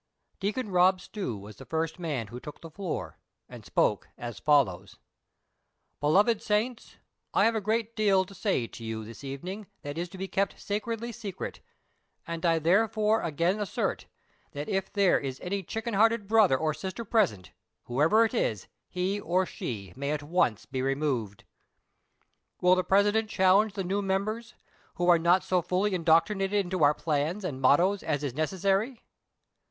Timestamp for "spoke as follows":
3.63-4.97